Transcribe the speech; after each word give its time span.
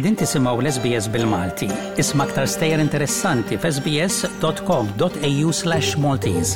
Edin 0.00 0.14
tisimaw 0.16 0.62
l-SBS 0.64 1.06
bil-Malti. 1.12 1.66
Isma 2.00 2.24
aktar 2.24 2.46
stejjer 2.48 2.80
interessanti 2.80 3.58
f'sbs.com.au 3.60 5.50
slash 5.58 5.90
Maltese. 6.04 6.54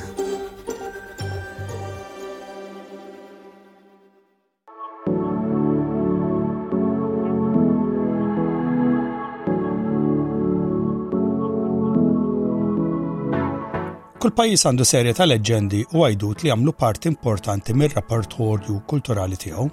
Kull 14.17 14.33
pajjiż 14.33 14.69
għandu 14.71 14.87
serje 14.93 15.13
ta' 15.21 15.29
leġendi 15.29 15.83
u 15.93 16.07
għajdut 16.09 16.47
li 16.47 16.55
għamlu 16.55 16.73
parti 16.85 17.13
importanti 17.13 17.77
mir-rapportorju 17.83 18.81
kulturali 18.95 19.37
tiegħu. 19.45 19.69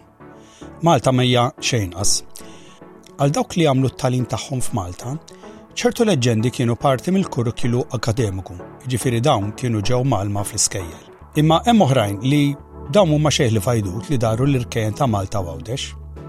Malta 0.90 1.16
mejja 1.22 1.48
xejn 1.62 1.96
Għal 3.22 3.34
dawk 3.38 3.52
li 3.54 3.68
għamlu 3.70 3.90
t-talim 3.94 4.24
tagħhom 4.26 4.62
f'Malta, 4.66 5.12
ċertu 5.78 6.06
leġendi 6.10 6.50
kienu 6.50 6.74
parti 6.74 7.12
mill-kurrikulu 7.14 7.84
akademiku, 7.94 8.56
ġifiri 8.90 9.20
dawn 9.22 9.52
kienu 9.54 9.84
ġew 9.86 10.00
Malma 10.10 10.42
fl-iskejjel. 10.42 11.04
Imma 11.38 11.60
hemm 11.68 11.84
oħrajn 11.86 12.16
li 12.26 12.40
dawn 12.96 13.14
huma 13.14 13.30
xejn 13.30 13.54
li 13.54 13.62
fajdut 13.62 14.10
li 14.10 14.18
daru 14.18 14.48
l 14.50 14.58
irkejn 14.64 14.98
ta' 14.98 15.06
Malta 15.06 15.38
għawdex. 15.46 15.84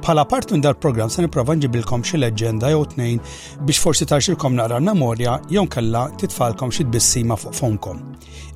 Bħala 0.04 0.26
part 0.28 0.52
minn 0.52 0.60
dal-programm 0.66 1.08
se 1.08 1.24
nipprova 1.24 1.56
nġibilkom 1.56 2.04
xi 2.04 2.20
leġenda 2.20 2.68
jew 2.74 2.84
tnejn 2.92 3.22
biex 3.64 3.80
forsi 3.86 4.04
tarxilkom 4.12 4.58
nara 4.60 4.76
l-memorja 4.82 5.38
jew 5.48 5.64
kella 5.72 6.10
titfalkom 6.20 6.74
xi 6.76 6.84
tbissima 6.90 7.38
fuq 7.40 7.56
fonkom. 7.56 8.02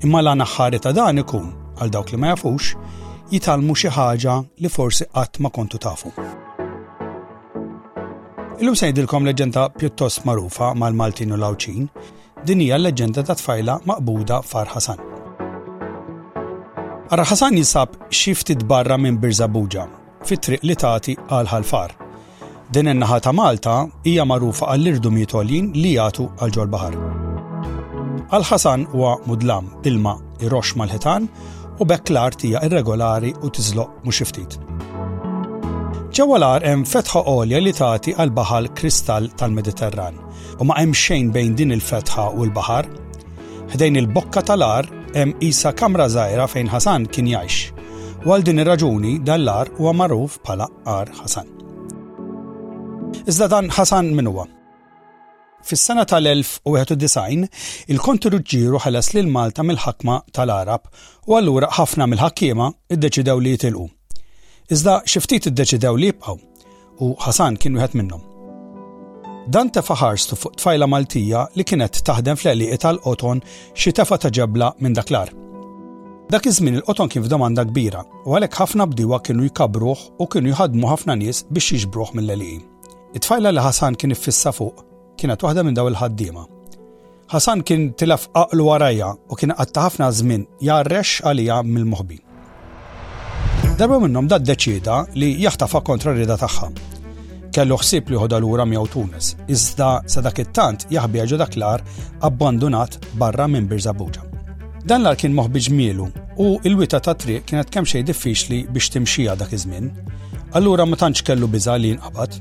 Imma 0.04 0.20
l 0.20 0.34
naħħari 0.42 0.82
ta' 0.84 0.92
dan 0.92 1.24
ikun 1.24 1.48
għal 1.78 1.95
dawk 1.96 2.12
li 2.12 2.20
ma 2.20 2.34
jafux 2.34 2.74
jitalmu 3.32 3.73
xi 3.80 3.95
ħaġa 3.96 4.37
li 4.60 4.68
forsi 4.76 5.09
qatt 5.16 5.40
ma 5.40 5.48
kontu 5.48 5.79
tafu. 5.80 6.12
Illum 8.57 8.73
sejdilkom 8.80 9.26
leġenda 9.29 9.66
pjuttost 9.76 10.23
marufa 10.24 10.71
mal-Maltin 10.80 11.35
u 11.35 11.37
Lawċin, 11.37 11.88
din 12.49 12.60
hija 12.65 12.79
l-leġenda 12.80 13.21
ta' 13.29 13.35
tfajla 13.37 13.74
maqbuda 13.85 14.38
Far 14.48 14.71
Ħasan. 14.73 15.01
Ara 17.13 17.26
Ħasan 17.29 17.59
jisab 17.60 17.98
xiftit 18.09 18.63
barra 18.65 18.96
minn 18.98 19.18
Birżabuġa, 19.21 19.85
fit-triq 20.24 20.65
li 20.71 20.76
tagħti 20.80 21.18
għal 21.29 21.51
ħalfar. 21.52 21.93
Din 22.73 22.88
in-naħa 22.95 23.18
ta' 23.29 23.35
Malta 23.37 23.74
hija 24.09 24.24
magħrufa 24.26 24.70
għall-irdu 24.73 25.13
mitolin 25.13 25.66
li 25.76 25.91
jagħtu 25.98 26.24
għal 26.41 26.54
ġol 26.57 26.70
bahar. 26.73 26.96
Għal 28.32 28.48
Ħasan 28.54 28.88
huwa 28.95 29.18
mudlam 29.29 29.68
ilma 29.85 30.16
irrox 30.41 30.73
mal-ħitan 30.80 31.29
u 31.76 31.85
bekklar 31.93 32.41
tija 32.41 32.65
irregolari 32.65 33.35
u 33.43 33.52
tiżloq 33.52 34.01
mhux 34.01 34.30
ftit. 34.32 34.57
Ġewwa 36.16 36.36
l-għar 36.40 36.64
hemm 36.64 36.84
fetħa 36.88 37.20
għolja 37.28 37.59
li 37.60 37.72
tagħti 37.76 38.12
għal 38.22 38.30
baħal 38.36 38.66
kristall 38.78 39.26
tal-Mediterran 39.40 40.14
u 40.56 40.64
ma 40.64 40.76
hemm 40.78 40.95
xejn 40.96 41.26
bejn 41.34 41.56
din 41.58 41.74
il-fetħa 41.74 42.23
u 42.38 42.46
l-baħar. 42.46 42.86
Ħdejn 43.74 43.98
il-bokka 44.00 44.40
tal-għar 44.48 44.86
hemm 45.12 45.34
isa 45.45 45.74
kamra 45.76 46.06
żgħira 46.08 46.46
fejn 46.48 46.70
Ħasan 46.73 47.04
kien 47.12 47.28
jgħix. 47.28 47.58
U 48.24 48.32
għal 48.32 48.46
din 48.48 48.62
ir-raġuni 48.64 49.12
dal-għar 49.28 49.74
huwa 49.76 49.92
magħruf 50.00 50.38
bħala 50.46 50.70
qar 50.88 51.12
Ħasan. 51.20 51.50
Iżda 53.28 53.51
dan 53.52 53.68
Ħasan 53.76 54.08
min 54.16 54.30
huwa? 54.32 54.46
Fis-sena 55.68 56.06
tal-1091, 56.08 57.45
il-kontriġġieru 57.92 58.80
ħalas 58.86 59.12
lil 59.18 59.28
Malta 59.36 59.66
mill-ħakma 59.68 60.23
tal-Arab 60.32 60.88
u 61.28 61.36
allura 61.36 61.68
ħafna 61.76 62.08
mill-ħakkiema 62.08 62.73
iddeċidew 62.96 63.36
li 63.45 63.56
jitilqu 63.58 63.88
iżda 64.75 64.94
xiftit 65.06 65.47
iddeċidew 65.47 65.94
li 66.00 66.09
jibqgħu 66.10 66.32
u 67.06 67.10
Ħasan 67.22 67.56
kien 67.62 67.76
wieħed 67.78 67.92
minnhom. 68.00 68.22
Dan 69.52 69.70
tefa' 69.70 69.94
ħarstu 70.00 70.38
fuq 70.41 70.56
tfajla 70.58 70.88
Maltija 70.91 71.44
li 71.54 71.62
kienet 71.64 72.00
taħdem 72.08 72.38
fl 72.41 72.64
tal-qoton 72.82 73.44
xi 73.76 73.92
tefa' 73.94 74.18
ta' 74.24 74.32
ġebla 74.41 74.72
minn 74.82 74.96
daklar. 74.98 75.30
Dak 76.32 76.48
iż-żmien 76.50 76.80
il-qoton 76.80 77.12
kien 77.12 77.22
f'domanda 77.22 77.62
kbira 77.68 78.00
u 78.24 78.34
għalhekk 78.34 78.58
ħafna 78.64 78.88
bdiewa 78.91 79.20
kienu 79.22 79.46
jkabruh 79.46 80.02
u 80.18 80.26
kienu 80.26 80.50
jħadmu 80.50 80.91
ħafna 80.91 81.14
nies 81.20 81.44
biex 81.52 81.78
jiġbruh 81.78 82.10
mill-eliqi. 82.18 82.58
It-tfajla 83.20 83.54
li 83.54 83.62
Ħasan 83.62 83.94
kien 84.02 84.16
iffissa 84.18 84.50
fuq 84.52 84.82
kienet 85.16 85.46
waħda 85.46 85.62
minn 85.62 85.78
daw 85.78 85.86
il-ħaddiema. 85.92 86.42
Ħasan 87.30 87.62
kien 87.66 87.92
tilaf 87.98 88.26
aqlu 88.42 88.66
warajja 88.66 89.14
u 89.14 89.38
kien 89.38 89.54
qatta 89.54 89.86
ħafna 89.91 90.10
żmien 90.24 90.48
jarrex 90.58 91.20
għalija 91.22 91.62
mill-moħbi. 91.62 92.24
Darba 93.76 93.98
minnhom 94.00 94.25
dat 94.26 94.41
deċida 94.41 94.94
li 95.20 95.26
jaħtafa 95.44 95.82
kontra 95.84 96.12
rida 96.16 96.32
tagħha. 96.41 96.69
Kellu 97.53 97.76
ħsieb 97.76 98.09
li 98.09 98.16
l 98.16 98.38
lura 98.41 98.64
miegħu 98.64 98.87
Tunis, 98.88 99.34
iżda 99.53 99.88
sa 100.09 100.22
dak 100.25 100.41
it-tant 100.47 100.87
jaħbi 100.88 101.20
ġo 101.28 101.37
daklar 101.37 101.84
abbandonat 102.25 102.97
barra 103.20 103.44
minn 103.53 103.69
Birżabuġa. 103.69 104.22
Dan 104.88 105.04
l 105.04 105.12
kien 105.20 105.36
moħbiġ 105.36 105.69
mielu 105.76 106.09
u 106.41 106.47
il-wita 106.65 107.03
ta' 107.04 107.12
triq 107.15 107.44
kienet 107.50 107.69
kemm 107.70 107.84
xejn 107.84 108.09
diffiċli 108.09 108.62
biex 108.72 108.88
timxija 108.97 109.36
dak 109.36 109.53
iż-żmien. 109.59 109.91
Allura 110.56 110.88
ma 110.88 110.97
tantx 110.97 111.20
kellu 111.28 111.47
biża' 111.48 111.76
li 111.78 111.91
jinqabad. 111.92 112.41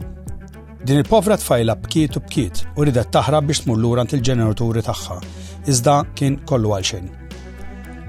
Din 0.87 1.03
il-povra 1.03 1.35
tfajla 1.43 1.75
bkiet 1.83 2.15
u 2.15 2.23
bkiet 2.29 2.63
u 2.77 2.87
ridet 2.87 3.11
taħra 3.11 3.43
biex 3.43 3.65
tmur 3.67 3.81
lura 3.83 4.07
il-ġeneraturi 4.07 4.87
tagħha, 4.87 5.19
iżda 5.67 5.99
kien 6.15 6.39
kollu 6.47 6.77
għalxejn. 6.79 7.11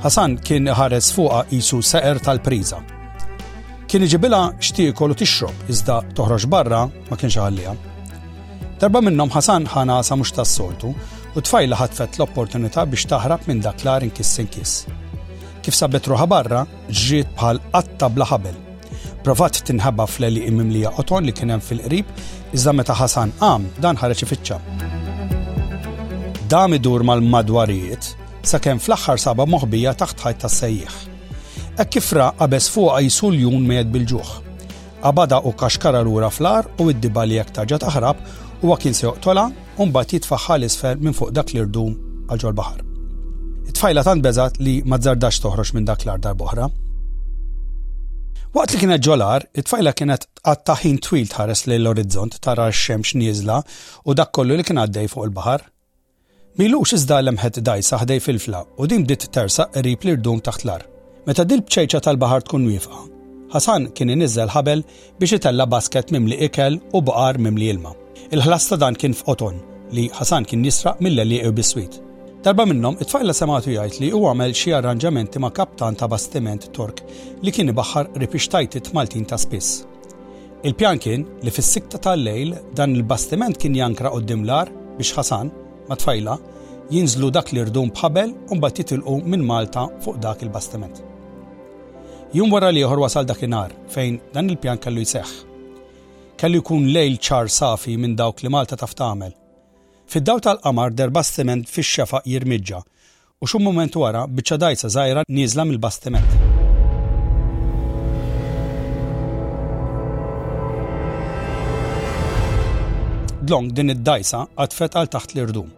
Ħasan 0.07 0.39
kien 0.47 0.71
ħares 0.71 1.11
fuqa 1.17 1.43
qisu 1.51 1.83
seqer 1.83 2.23
tal-priża 2.23 2.85
Kien 3.87 4.03
iġibila 4.03 4.49
xtiekol 4.59 5.13
u 5.15 5.17
tixrob 5.17 5.61
iżda 5.71 6.01
toħroġ 6.19 6.47
barra 6.51 6.81
ma 7.07 7.15
kienx 7.21 7.37
ħallija. 7.39 7.75
Darba 8.83 8.99
minnhom 9.05 9.31
Ħasan 9.31 9.69
ħana 9.71 10.01
sa 10.03 10.17
mhux 10.19 10.33
tas-soltu 10.41 10.91
u 11.39 11.45
tfajla 11.47 11.79
ħatfet 11.79 12.19
l-opportunità 12.19 12.83
biex 12.91 13.07
taħrab 13.13 13.47
minn 13.47 13.63
dak 13.63 13.85
l-ar 13.87 14.03
inkiss 14.09 14.43
inkiss. 14.43 14.91
Kif 15.63 15.79
sabet 15.79 16.11
ruħa 16.11 16.27
barra, 16.27 16.65
ġriet 16.91 17.31
bħal 17.39 17.63
qatta 17.71 18.11
bla 18.11 18.27
ħabel. 18.27 18.59
Provat 19.23 19.63
tinħabba 19.71 20.09
fl-eli 20.11 20.43
imimlija 20.51 20.97
oton 20.99 21.23
li 21.23 21.31
kienem 21.39 21.63
fil-qrib, 21.63 22.11
iżda 22.59 22.75
meta 22.75 22.95
Ħasan 22.99 23.37
qam 23.39 23.71
dan 23.79 24.03
ħareġ 24.03 24.27
ifittxa. 24.27 24.59
Dam 26.51 26.75
idur 26.75 27.07
mal-madwarijiet 27.07 28.17
sakemm 28.47 28.83
fl-aħħar 28.83 29.23
saba 29.29 29.47
moħbija 29.47 29.95
taħt 30.03 30.27
ħajt 30.27 30.43
tas-sejjieħ 30.49 31.05
Ek 31.83 31.91
kifra 31.93 32.33
fuq 32.41 32.69
fuqa 32.75 33.01
jisul 33.05 33.35
jun 33.45 33.67
med 33.69 33.91
bil-ġuħ. 33.93 34.29
Abada 35.03 35.43
u 35.45 35.53
kaxkara 35.53 36.01
lura 36.07 36.31
flar 36.31 36.65
u 36.81 36.89
id-diba 36.91 37.25
li 37.29 37.37
jek 37.37 37.51
taġa 37.53 37.79
taħrab 37.83 38.17
u 38.65 38.73
għakin 38.73 38.95
se 38.97 39.05
joqtola 39.05 39.45
un 39.83 39.93
bat 39.93 40.09
jitfaħħal 40.09 40.65
isfel 40.69 40.97
minn 41.05 41.13
fuq 41.19 41.35
dak 41.37 41.53
l-irdum 41.53 41.93
għalġol 42.33 42.57
bahar. 42.57 42.81
Tfajla 43.77 44.07
tan 44.09 44.23
bezat 44.25 44.57
li 44.59 44.79
ma 44.89 44.97
toħroċ 44.97 45.43
toħroġ 45.45 45.75
minn 45.77 45.85
dak 45.91 46.07
l-ardar 46.07 46.35
boħra. 46.41 46.71
Waqt 48.57 48.73
li 48.75 48.79
kienet 48.87 49.03
ġolar, 49.05 49.45
it-tfajla 49.53 49.93
kienet 50.01 50.23
għattaħin 50.49 50.97
twil 51.07 51.29
tħares 51.29 51.67
lejn 51.69 51.83
l-orizzont 51.85 52.41
tara 52.41 52.71
x-xemx 52.73 53.15
nieżla 53.21 53.61
u 54.09 54.15
dak 54.17 54.33
kollu 54.33 54.57
li 54.57 54.65
kien 54.65 54.81
għaddej 54.81 55.13
fuq 55.13 55.29
il-bahar. 55.29 55.69
Milux 56.57 56.97
iżda 56.97 57.21
l-emħet 57.21 57.61
dajsa 57.61 58.01
ħdej 58.01 58.21
fil-fla 58.25 58.65
u 58.81 58.89
din 58.89 59.05
bdiet 59.05 59.29
tersa 59.37 59.69
qrib 59.77 60.09
l-irdum 60.09 60.41
taħt 60.41 60.63
l-ar. 60.65 60.89
Meta 61.27 61.43
dil 61.51 61.59
bċejċa 61.67 61.99
tal-bahar 62.07 62.45
tkun 62.47 62.69
wiefa, 62.71 63.01
Ħasan 63.51 63.89
kien 63.99 64.13
inizzel 64.15 64.51
ħabel 64.53 64.83
biex 65.19 65.33
itella 65.41 65.65
basket 65.67 66.13
mimli 66.15 66.37
ikel 66.47 66.77
u 66.95 67.01
baqar 67.03 67.41
mimli 67.43 67.67
ilma. 67.73 67.91
Il-ħlasta 68.31 68.77
dan 68.79 68.95
kien 68.95 69.11
f'qoton 69.15 69.57
li 69.97 70.05
Ħasan 70.15 70.47
kien 70.47 70.63
jisraq 70.63 71.01
mill-li 71.03 71.41
u 71.49 71.51
biswit. 71.55 71.97
Darba 72.47 72.63
minnom, 72.71 72.95
it-tfajla 73.03 73.35
sematu 73.35 73.73
jgħid 73.75 73.99
li 74.05 74.13
u 74.15 74.21
għamel 74.31 74.55
xi 74.55 74.75
arranġamenti 74.79 75.43
ma' 75.43 75.51
kaptan 75.55 75.99
ta' 75.99 76.07
bastiment 76.13 76.69
Tork 76.77 77.03
li 77.43 77.51
kien 77.51 77.75
ibaħħar 77.75 78.13
ripixtajtit 78.23 78.93
Maltin 78.95 79.27
ta' 79.27 79.39
spiss. 79.43 79.83
Il-pjan 80.63 81.03
kien 81.03 81.27
li 81.43 81.51
fis-sikta 81.57 81.99
tal-lejl 82.07 82.55
dan 82.79 82.95
il-bastiment 82.95 83.59
kien 83.59 83.75
jankra 83.75 84.15
u 84.15 84.23
dimlar 84.23 84.71
biex 85.01 85.11
Ħasan 85.19 85.51
ma' 85.91 85.99
tfajla 85.99 86.39
jinżlu 86.95 87.35
dak 87.35 87.51
li 87.51 87.67
rdum 87.67 87.91
bħabel 87.99 88.31
un 88.55 88.63
bat 88.63 88.79
jitilqu 88.79 89.19
minn 89.27 89.43
Malta 89.43 89.89
fuq 90.07 90.23
dak 90.23 90.47
il-bastiment. 90.47 91.03
Jum 92.37 92.51
wara 92.53 92.69
li 92.69 92.83
jħor 92.85 93.01
wasal 93.01 93.25
dakinhar 93.25 93.71
fejn 93.89 94.17
dan 94.35 94.51
il-pjan 94.53 94.77
kellu 94.85 95.01
jseħħ. 95.07 95.31
Kellu 96.37 96.59
jkun 96.61 96.91
lejl 96.93 97.15
ċar 97.29 97.49
safi 97.49 97.95
minn 97.97 98.17
dawk 98.19 98.43
li 98.45 98.51
Malta 98.53 98.77
taf 98.77 98.93
tagħmel. 98.99 99.31
Fid-daw 100.13 100.43
tal-qamar 100.45 100.93
derba 100.93 101.23
stiment 101.25 101.65
fix 101.69 101.95
xefa 101.97 102.21
jirmidġa, 102.29 102.83
u 103.41 103.49
xum 103.49 103.65
moment 103.65 103.97
wara 104.03 104.27
biċċa 104.29 104.59
dajsa 104.67 104.93
żgħira 104.99 105.25
nieżla 105.33 105.65
mill-bastiment. 105.65 106.37
Dlong 113.49 113.73
din 113.73 113.97
id-dajsa 113.97 114.45
għatfet 114.61 115.01
għal 115.01 115.13
taħt 115.17 115.37
l-irdum 115.39 115.73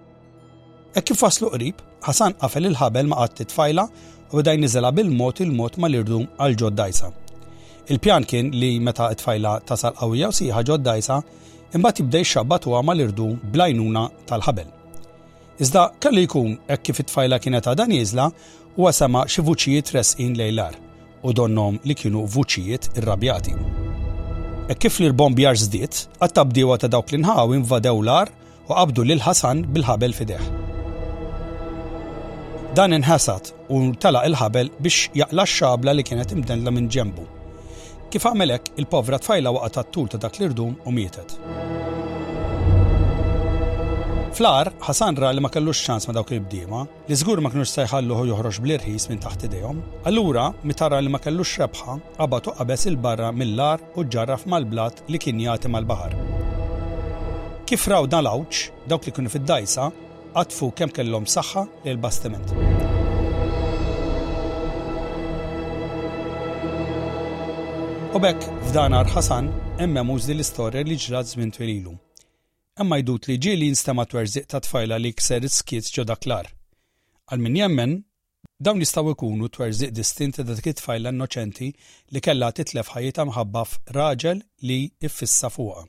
E 0.96 1.00
kif 1.04 1.22
waslu 1.22 1.50
qrib, 1.52 1.82
Ħasan 2.06 2.36
qafel 2.40 2.68
il-ħabel 2.70 3.08
ma 3.10 3.16
qatt 3.24 3.42
tfajla 3.50 3.84
u 4.32 4.38
bda 4.38 4.52
jniżela 4.56 4.92
bil-mod 4.94 5.40
il-mod 5.44 5.76
mal-irdum 5.82 6.28
għal 6.40 6.54
ġoddajsa. 6.60 7.08
Il-pjan 7.90 8.24
kien 8.28 8.50
li 8.54 8.76
meta 8.80 9.08
tfajla 9.12 9.52
tasal 9.68 9.92
qawwija 9.98 10.28
u 10.32 10.36
siħa 10.38 10.62
ġoddajsa, 10.70 11.16
imbagħad 11.76 12.00
jibdej 12.00 12.26
xabbat 12.32 12.68
huwa 12.70 12.80
mal-irdum 12.86 13.36
blajnuna 13.52 14.04
tal-ħabel. 14.30 14.68
Iżda 15.58 15.82
kalli 16.00 16.24
jkun 16.28 16.54
hekk 16.70 16.84
kif 16.88 17.02
tfajla 17.10 17.38
kienet 17.42 17.66
għadha 17.68 17.88
nieżla 17.92 18.28
u 18.78 18.86
sema 18.92 19.24
xi 19.28 19.42
vuċijiet 19.44 19.90
resqin 19.98 20.38
lejlar 20.38 20.78
u 21.24 21.32
donnom 21.34 21.80
li 21.84 21.98
kienu 21.98 22.24
vuċijiet 22.30 22.92
irrabjati. 23.02 23.56
E 24.70 24.76
kif 24.78 25.00
li 25.00 25.10
l-bombjar 25.10 25.56
żdiet, 25.64 26.06
għattabdiwa 26.22 26.78
ta' 26.78 26.92
dawk 26.94 27.10
l-inħaw 27.12 27.56
invadew 27.60 28.00
l 28.06 28.16
u 28.68 28.74
qabdu 28.76 29.02
lil 29.08 29.20
Ħasan 29.24 29.66
bil-ħabel 29.72 30.12
fideħ. 30.14 30.57
Dan 32.76 32.92
inħasat 32.92 33.52
u 33.72 33.78
tala 33.96 34.20
il-ħabel 34.28 34.68
biex 34.84 35.08
jaqla 35.16 35.44
x-xabla 35.48 35.94
li 35.96 36.02
kienet 36.04 36.34
imdenla 36.34 36.70
minn 36.72 36.88
ġembu. 36.92 37.22
Kif 38.12 38.26
għamelek, 38.28 38.74
il-povra 38.80 39.16
tfajla 39.20 39.52
waqgħet 39.56 39.78
għat-tul 39.80 40.08
ta' 40.12 40.18
dak 40.20 40.36
l-irdum 40.40 40.74
u 40.88 40.92
mietet. 40.92 41.32
Flar, 44.36 44.68
Ħasan 44.84 45.16
ra 45.18 45.30
li 45.34 45.40
ma 45.42 45.48
kellux 45.50 45.80
ċans 45.88 46.06
ma 46.10 46.14
dawk 46.14 46.34
il-bdiema, 46.36 46.82
li 47.08 47.16
żgur 47.16 47.40
ma 47.42 47.50
kinux 47.50 47.72
hu 47.88 48.26
joħroġ 48.28 48.60
bl-irħis 48.62 49.08
minn 49.10 49.20
taħt 49.24 49.46
idejhom, 49.48 49.80
allura 50.06 50.50
mitara 50.62 51.00
li 51.02 51.08
ma 51.10 51.18
kellux 51.18 51.56
rebħa 51.64 51.96
għabatu 52.20 52.52
qabes 52.60 52.86
il-barra 52.86 53.32
mill-lar 53.32 53.80
u 53.98 54.04
ġarraf 54.04 54.44
mal-blat 54.46 55.02
li 55.08 55.18
kien 55.18 55.40
jagħti 55.40 55.68
mal-baħar. 55.72 56.14
Kif 57.66 57.88
raw 57.92 58.06
dan 58.06 58.24
l-awċ, 58.28 58.68
dawk 58.88 59.06
li 59.08 59.12
kienu 59.12 59.28
fid-dajsa, 59.32 59.90
għatfu 60.36 60.66
kemm 60.76 60.92
kellhom 60.92 61.26
saħħa 61.32 61.62
lil 61.84 61.98
bastiment. 62.02 62.50
U 68.16 68.20
bekk 68.20 68.44
f'danar 68.70 69.08
Ħasan 69.14 69.48
hemm 69.78 69.94
memuż 70.00 70.28
li 70.28 70.36
l-istorja 70.38 70.82
li 70.84 70.96
ġrat 71.04 71.32
żmien 71.34 71.50
twililu. 71.54 71.94
Emma 72.78 72.98
jdut 73.00 73.28
li 73.30 73.36
ġieli 73.42 73.68
jinstema 73.70 74.04
twerżiq 74.06 74.46
ta' 74.52 74.60
tfajla 74.64 75.00
li 75.02 75.12
kser 75.18 75.48
skiet 75.50 75.88
ġoda 75.94 76.14
klar. 76.16 76.46
Għal 77.28 77.42
min 77.44 77.58
jemmen, 77.58 77.94
dawn 78.60 78.80
jistgħu 78.82 79.12
jkunu 79.16 79.50
twerżiq 79.52 79.92
distinti 79.98 80.44
ta' 80.46 80.56
dik 80.58 80.72
tfajla 80.80 81.12
innoċenti 81.14 81.70
li 82.14 82.22
kellha 82.24 82.52
titlef 82.60 82.92
ħajjita 82.94 83.28
mħabba 83.32 83.66
f'raġel 83.72 84.42
li 84.62 84.82
iffissa 85.04 85.50
fuqha. 85.52 85.86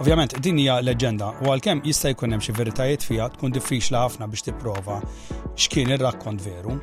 Ovvjament, 0.00 0.32
din 0.40 0.56
hija 0.56 0.78
leġenda 0.80 1.26
u 1.44 1.50
għalkemm 1.52 1.82
jista' 1.84 2.08
jkun 2.14 2.32
hemm 2.32 2.40
xi 2.40 2.54
veritajiet 2.56 3.02
fiha 3.04 3.26
tkun 3.34 3.52
diffiċli 3.52 3.98
ħafna 4.00 4.28
biex 4.32 4.46
tipprova 4.46 4.94
x'kien 5.60 5.92
ir-rakkont 5.92 6.40
veru. 6.40 6.78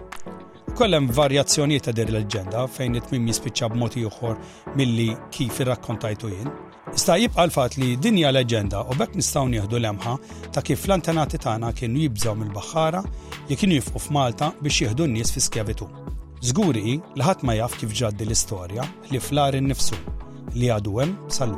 Kollem 0.77 1.07
varjazzjonijiet 1.09 1.87
ta' 1.87 1.95
dir 1.97 2.11
leġenda 2.13 2.67
fejn 2.69 2.99
it-tmim 2.99 3.25
jispiċċa 3.31 3.71
b'mod 3.73 3.97
ieħor 4.03 4.37
milli 4.77 5.07
kif 5.33 5.57
irrakkontajtu 5.65 6.29
jien. 6.35 6.51
Sta 6.93 7.17
jibqa 7.17 7.47
l-fat 7.49 7.79
li 7.81 7.89
hija 7.97 8.35
leġenda 8.37 8.83
u 8.93 8.99
bekk 9.01 9.17
nistgħu 9.17 9.47
nieħdu 9.55 9.81
lemħa 9.87 10.13
ta' 10.53 10.61
kif 10.69 10.85
l-antenati 10.85 11.41
tagħna 11.41 11.73
kienu 11.73 12.05
jibżgħu 12.05 12.37
mill-baħħara 12.43 13.01
li 13.49 13.57
kienu 13.57 13.81
jifqu 13.81 14.05
f'Malta 14.05 14.53
biex 14.61 14.83
jieħdu 14.85 15.09
n-nies 15.09 15.33
fi 15.39 15.47
skjavitu. 15.47 15.89
Żguri 16.51 16.85
li 17.17 17.29
ħadd 17.29 17.49
ma 17.49 17.57
jaf 17.63 17.81
kif 17.81 17.97
ġaddi 17.97 18.29
l-istorja 18.29 18.85
li 19.09 19.25
flar 19.29 19.57
innifsu 19.57 19.97
li 20.61 20.69
għadu 20.77 20.99
hemm 21.01 21.17
sal 21.33 21.57